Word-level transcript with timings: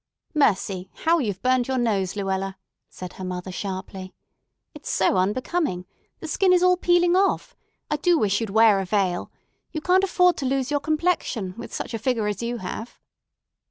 "Mercy, 0.33 0.89
how 1.05 1.19
you've 1.19 1.43
burned 1.43 1.67
your 1.67 1.77
nose, 1.77 2.15
Luella!" 2.15 2.57
said 2.89 3.13
her 3.13 3.23
mother 3.23 3.51
sharply. 3.51 4.15
"It's 4.73 4.89
so 4.89 5.15
unbecoming. 5.17 5.85
The 6.21 6.27
skin 6.27 6.51
is 6.53 6.63
all 6.63 6.75
peeling 6.75 7.15
off. 7.15 7.55
I 7.91 7.97
do 7.97 8.17
wish 8.17 8.41
you'd 8.41 8.49
wear 8.49 8.79
a 8.79 8.85
veil. 8.85 9.31
You 9.71 9.79
can't 9.79 10.03
afford 10.03 10.37
to 10.37 10.45
lose 10.47 10.71
your 10.71 10.79
complexion, 10.79 11.53
with 11.55 11.71
such 11.71 11.93
a 11.93 11.99
figure 11.99 12.25
as 12.25 12.41
you 12.41 12.57
have." 12.57 12.99